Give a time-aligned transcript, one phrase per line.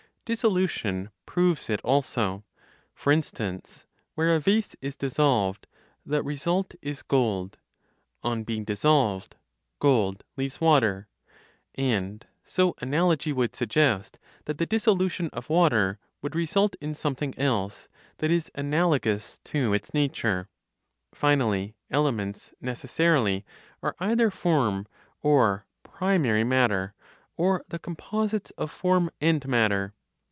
[0.23, 2.45] Dissolution proves it also.
[2.95, 5.67] For instance, where a vase is dissolved,
[6.05, 7.57] the result is gold;
[8.23, 9.35] on being dissolved,
[9.79, 11.09] gold leaves water;
[11.75, 17.89] and so analogy would suggest that the dissolution of water would result in something else,
[18.19, 20.47] that is analogous to its nature.
[21.13, 23.43] Finally, elements necessarily
[23.83, 24.87] are either form,
[25.21, 26.93] or primary matter,
[27.35, 29.93] or the composites of form and matter.